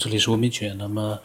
[0.00, 0.74] 这里是文明犬。
[0.78, 1.18] 那么，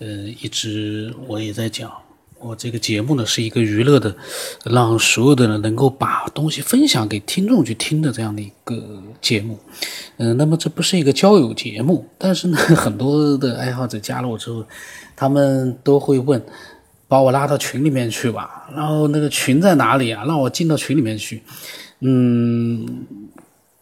[0.00, 0.06] 呃，
[0.42, 1.90] 一直我也在讲，
[2.38, 4.14] 我这个节目呢是一个娱乐的，
[4.66, 9.58] 让所有的人能够把东西分享给听众去听的这样的一个节目。
[10.18, 14.62] 嗯、那么这不是一个交友节目，但是呢， 很多的爱好者加了我之后，
[15.16, 16.44] 他们都会问，
[17.08, 18.68] 把我拉到群里面去吧。
[18.76, 20.26] 然后那个群在哪里啊？
[20.26, 21.42] 让我进到群里面去。
[22.00, 23.06] 嗯。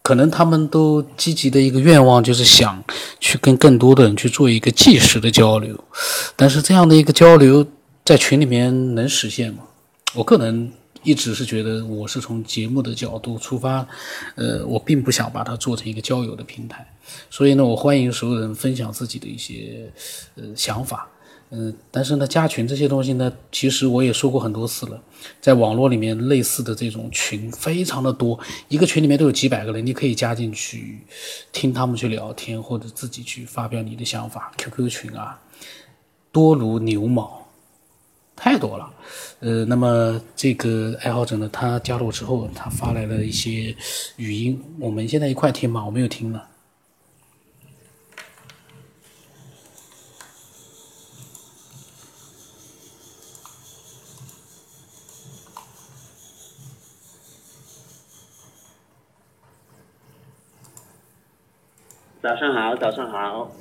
[0.07, 2.81] 可能他们都积极的一个愿望就是想
[3.19, 5.77] 去跟更多的人去做一个即时的交流，
[6.33, 7.67] 但是这样的一个交流
[8.05, 9.63] 在群里面能实现吗？
[10.13, 10.71] 我个人
[11.03, 13.85] 一直是觉得我是从节目的角度出发，
[14.35, 16.87] 呃，我并不想把它做成一个交友的平台，
[17.29, 19.91] 所以呢，我欢迎所有人分享自己的一些
[20.35, 21.05] 呃想法。
[21.49, 25.01] 嗯，但是呢，加群这些东西呢，其实我也说过很多次了，
[25.39, 28.37] 在网络里面类似的这种群非常的多，
[28.67, 30.99] 一个群里面都有几百个人，你可以加进去，
[31.53, 34.51] 听他们去聊天，或者自己去发表你的想法。
[34.57, 35.39] QQ 群啊，
[36.33, 37.47] 多如牛毛，
[38.35, 38.93] 太多了。
[39.39, 43.73] 呃，那么这个爱好者呢，他加入我之后，他发来了一些
[44.17, 46.45] 语音，我们现在一块听吧，我没有听了。
[62.19, 63.51] 早上好，早上好，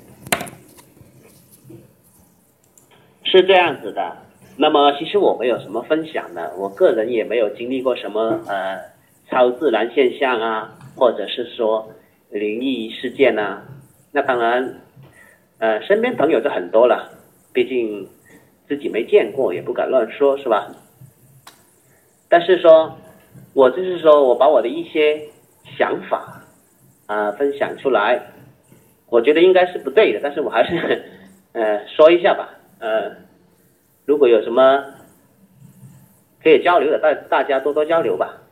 [3.22, 4.16] 是这样子的。
[4.56, 8.80] 那么其实我没有什么分享的，我个人也没有经历过什么呃
[9.28, 11.92] 超自然现象啊，或者是说
[12.30, 13.62] 灵异事件呐、
[14.10, 14.80] 那当然，
[15.58, 17.10] 呃，身边朋友就很多了，
[17.52, 18.08] 毕竟
[18.66, 20.66] 自己没见过，也不敢乱说，是吧？
[22.30, 22.96] 但是说，
[23.52, 25.28] 我就是说我把我的一些
[25.78, 26.42] 想法
[27.06, 28.32] 啊、分享出来。
[29.08, 31.04] 我觉得应该是不对的，但是我还是
[31.52, 32.50] 呃说一下吧。
[32.78, 33.12] 呃，
[34.04, 34.84] 如果有什么
[36.42, 38.42] 可以交流的，大大家多多交流吧。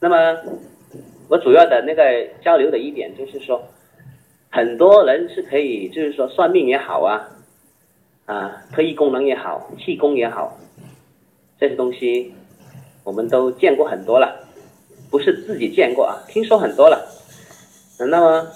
[0.00, 0.38] 那么
[1.28, 3.62] 我主要的那个交流的一点就是说，
[4.50, 7.28] 很多人是可以，就是说算命也好啊，
[8.26, 10.58] 啊特异功能也好，气功也好，
[11.58, 12.32] 这些东西
[13.04, 14.46] 我们都见过很多了，
[15.10, 17.08] 不是自己见过啊，听说很多了。
[18.08, 18.46] 那么。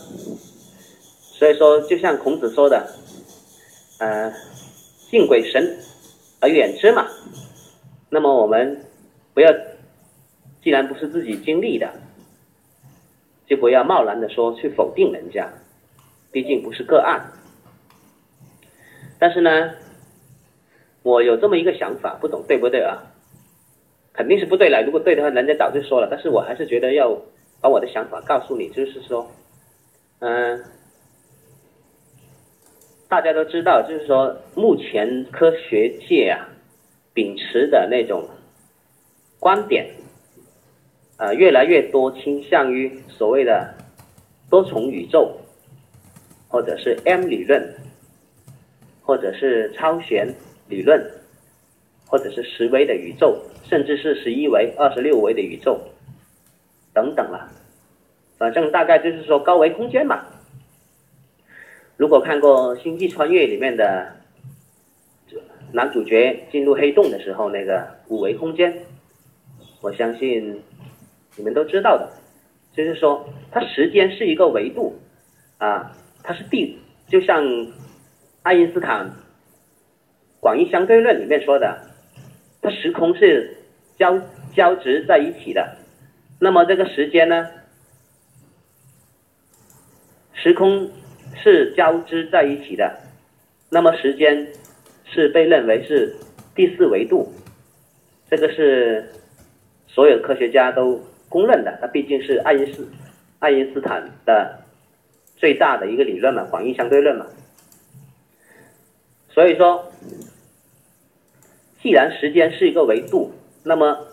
[1.39, 2.89] 所以说，就像孔子说的，
[3.99, 4.33] 呃，
[5.11, 5.79] 敬鬼神
[6.41, 7.07] 而远之嘛。
[8.09, 8.83] 那么我们
[9.35, 9.53] 不要，
[10.65, 11.93] 既然不是自己经历的，
[13.47, 15.53] 就不要贸然的说去否定人家，
[16.33, 17.31] 毕竟不是个案。
[19.19, 19.73] 但是呢，
[21.03, 23.03] 我有这么一个想法，不懂对不对啊？
[24.15, 24.83] 肯定是不对了。
[24.83, 26.09] 如果对的话，人家早就说了。
[26.11, 27.15] 但是我还是觉得要
[27.61, 29.31] 把我的想法告诉你，就是说，
[30.21, 30.65] 嗯、
[33.09, 36.49] 大家都知道，就是说，目前科学界啊，
[37.15, 38.29] 秉持的那种
[39.39, 39.87] 观点，
[41.17, 43.73] 呃，越来越多倾向于所谓的
[44.51, 45.39] 多重宇宙，
[46.49, 47.75] 或者是 M 理论，
[49.03, 50.35] 或者是超弦
[50.69, 51.01] 理论，
[52.09, 55.81] 或者是十维的宇宙，甚至是十一维、二十六维的宇宙，
[56.93, 57.49] 等等了。
[58.37, 60.27] 反正大概就是说高维空间嘛。
[61.97, 64.15] 如果看过《星际穿越》里面的
[65.73, 68.85] 男主角进入黑洞的时候，那个五维空间，
[69.81, 70.63] 我相信
[71.37, 72.13] 你们都知道的，
[72.75, 74.95] 就是说它时间是一个维度
[75.57, 77.43] 啊，它是地，就像
[78.43, 79.11] 爱因斯坦
[80.39, 81.81] 广义相对论里面说的，
[82.61, 83.57] 它时空是
[83.99, 84.21] 交
[84.55, 85.79] 交织在一起的，
[86.39, 87.49] 那么这个时间呢，
[90.35, 90.91] 时空。
[91.43, 92.99] 是交织在一起的，
[93.71, 94.49] 那么时间
[95.05, 96.17] 是被认为是
[96.55, 97.33] 第四维度，
[98.29, 99.13] 这个是
[99.87, 101.79] 所有科学家都公认的。
[101.81, 102.89] 它毕竟是爱因斯
[103.39, 104.61] 爱因斯坦的
[105.37, 107.27] 最大的一个理论嘛，广义相对论嘛。
[109.29, 109.93] 所以说，
[111.83, 113.33] 既然时间是一个维度，
[113.63, 114.09] 那么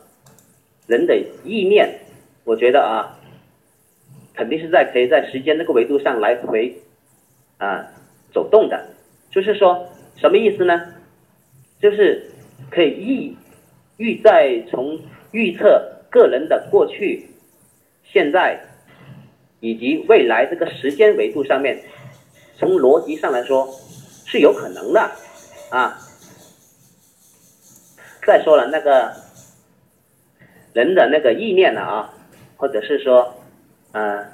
[0.85, 2.01] 人的意念，
[2.43, 3.17] 我觉得啊，
[4.35, 6.77] 肯定是在可以在时间这个维度上来回。
[7.63, 7.87] 啊，
[8.33, 8.87] 走动的，
[9.31, 9.87] 就是说
[10.17, 10.81] 什么意思呢？
[11.79, 12.29] 就是
[12.69, 13.37] 可以预
[13.95, 14.99] 预在从
[15.31, 17.29] 预测个人的过去、
[18.03, 18.59] 现在
[19.61, 21.81] 以及未来这个时间维度上面，
[22.57, 23.65] 从逻辑上来说
[24.25, 24.99] 是有可能的
[25.69, 25.97] 啊。
[28.25, 29.13] 再说了，那个
[30.73, 32.13] 人的那个意念呢啊，
[32.57, 33.35] 或者是说
[33.93, 34.25] 呃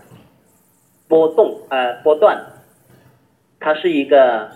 [1.08, 2.44] 波动呃波段。
[3.62, 4.50] 它是一个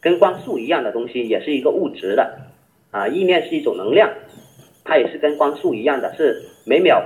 [0.00, 2.38] 跟光速一样的东西，也是一个物质的
[2.90, 3.06] 啊。
[3.06, 4.10] 意念是一种能量，
[4.82, 7.04] 它也是跟光速一样的，是每秒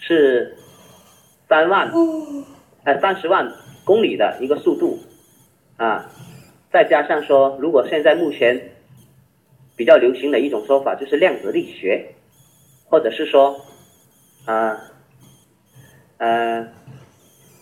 [0.00, 0.56] 是
[1.48, 1.92] 三万
[2.82, 3.52] 呃三十万
[3.84, 4.98] 公里的一个速度
[5.76, 6.10] 啊。
[6.72, 8.72] 再加上说，如果现在目前
[9.76, 12.04] 比较流行的一种说法就是量子力学，
[12.86, 13.60] 或者是说
[14.44, 14.76] 啊
[16.18, 16.66] 呃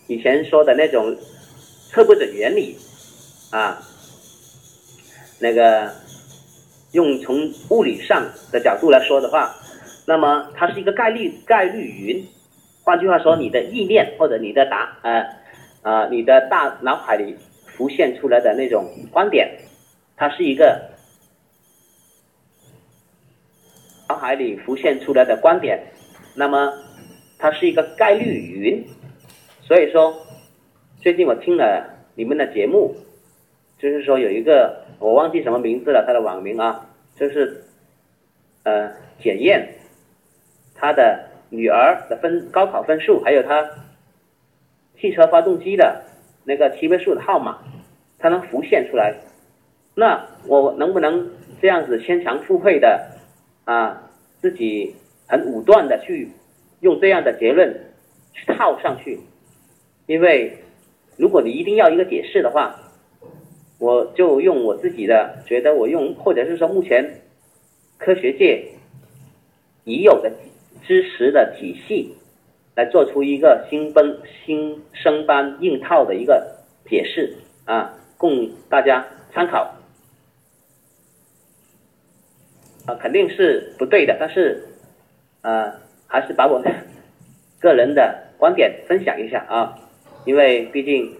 [0.07, 1.15] 以前说的那种。
[1.95, 2.77] 测不准原理
[3.51, 3.81] 啊，
[5.39, 5.89] 那个
[6.91, 9.55] 用从物理上的角度来说的话，
[10.05, 12.27] 那么它是一个概率概率云。
[12.83, 15.25] 换句话说，你的意念或者你的答呃
[15.83, 19.57] 呃你的大脑海里浮现出来的那种观点，
[20.17, 20.89] 它是一个
[24.09, 25.81] 脑海里浮现出来的观点，
[26.35, 26.73] 那么
[27.39, 28.85] 它是一个概率云，
[29.65, 30.24] 所以说。
[31.05, 32.95] 最近我听了你们的节目，
[33.77, 37.61] 就是说有一个我忘记什么名字了，他的网名啊，就是
[38.63, 39.75] 呃检验
[40.73, 43.69] 他的女儿的分高考分数，还有他
[44.99, 46.01] 汽车发动机的
[46.43, 47.59] 那个七位数的号码，
[48.17, 49.13] 他能浮现出来。
[49.93, 51.29] 那我能不能
[51.61, 53.11] 这样子牵强附会的
[53.65, 54.09] 啊，
[54.41, 54.95] 自己
[55.27, 56.31] 很武断的去
[56.79, 57.91] 用这样的结论
[58.33, 59.19] 去套上去，
[60.07, 60.57] 因为。
[61.17, 62.75] 如果你一定要一个解释的话，
[63.79, 67.21] 我就用我自己的觉得我用，或者是说目前
[67.97, 68.67] 科学界
[69.83, 70.31] 已有的
[70.83, 72.15] 知识的体系
[72.75, 77.35] 来做出一个新奔新生搬硬套的一个解释
[77.65, 79.75] 啊，供大家参考。
[82.85, 84.63] 啊，肯定是不对的，但是
[85.41, 85.73] 呃，
[86.07, 86.61] 还是把我
[87.59, 89.79] 个人的观点分享一下啊。
[90.25, 91.15] 因为毕竟，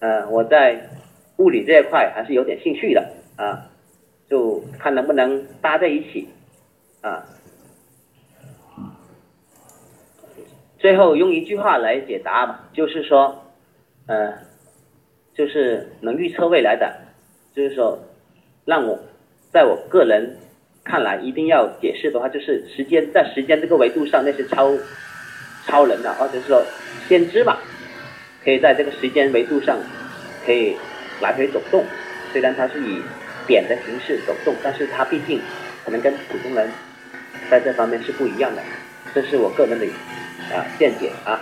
[0.00, 0.90] 呃，我在
[1.38, 3.70] 物理这一块还是有点兴趣的啊，
[4.28, 6.28] 就看能不能搭在一起
[7.00, 7.24] 啊。
[10.78, 13.42] 最后用一句话来解答吧，就是说，
[14.06, 14.34] 呃，
[15.34, 16.94] 就是能预测未来的，
[17.54, 17.98] 就是说，
[18.66, 18.98] 让我
[19.50, 20.36] 在我个人
[20.84, 24.70] 看来，一定要解释的话，就是时间在时间这个维度上，那些超
[25.64, 26.62] 超人的，或者是说
[27.08, 27.62] 先知吧。
[28.44, 29.78] 可以在这个时间维度上，
[30.44, 30.76] 可以
[31.20, 31.84] 来回走动。
[32.32, 33.02] 虽然它是以
[33.46, 35.40] 点的形式走动，但是它毕竟
[35.84, 36.70] 可能跟普通人
[37.50, 38.62] 在这方面是不一样的。
[39.14, 39.86] 这是我个人的
[40.54, 41.40] 啊见解啊。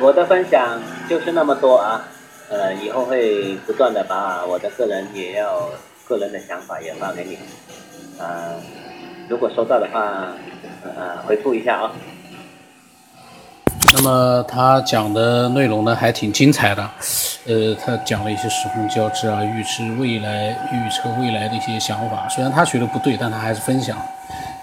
[0.00, 2.08] 我的分享就是那么多啊。
[2.48, 5.70] 呃，以后会不断的把我的个人也要
[6.06, 7.38] 个人的想法也发给你。
[8.20, 8.52] 啊，
[9.28, 10.34] 如果收到的话，
[10.84, 11.92] 呃，回复一下啊。
[13.94, 16.82] 那么他讲的内容呢，还挺精彩的，
[17.46, 22.26] 呃，他讲了一些时空交织啊，预知未来、预测未来的一些想法。
[22.28, 23.96] 虽然他觉得不对，但他还是分享。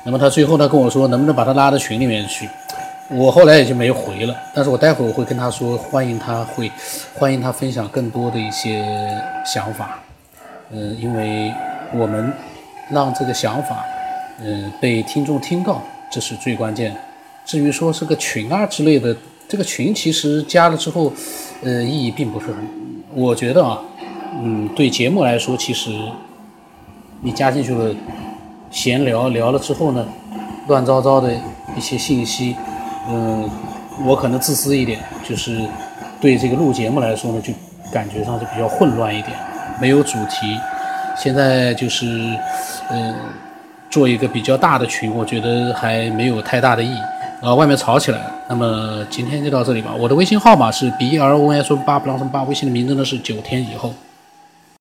[0.03, 2.49] 那么他最后他跟我说，能不能把他拉到群里面去？
[3.09, 4.35] 我后来也就没回了。
[4.53, 6.71] 但是我待会我会跟他说，欢迎他会，
[7.13, 8.83] 欢迎他分享更多的一些
[9.45, 9.99] 想法。
[10.71, 11.53] 嗯，因为
[11.93, 12.33] 我们
[12.89, 13.85] 让这个想法，
[14.41, 16.99] 嗯，被听众听到，这是最关键的。
[17.49, 19.15] 至于说是个群啊之类的，
[19.47, 21.11] 这个群其实加了之后，
[21.63, 22.57] 呃，意义并不是很。
[23.15, 23.81] 我觉得啊，
[24.39, 25.89] 嗯，对节目来说，其实
[27.21, 27.91] 你加进去了，
[28.69, 30.07] 闲聊聊了之后呢，
[30.67, 31.33] 乱糟糟的
[31.75, 32.55] 一些信息，
[33.09, 33.49] 嗯，
[34.05, 35.59] 我可能自私一点，就是
[36.21, 37.51] 对这个录节目来说呢，就
[37.91, 39.35] 感觉上就比较混乱一点，
[39.81, 40.55] 没有主题。
[41.17, 42.05] 现在就是，
[42.91, 43.15] 嗯，
[43.89, 46.99] 做一个比较大的群，我觉得还没有太大的意义。
[47.41, 48.31] 啊，外面吵起来了。
[48.49, 49.93] 那么今天就到这里吧。
[49.97, 53.93] 我的微信号码是 b r o n s 八不 l 什八，微信的名字呢是九天以后。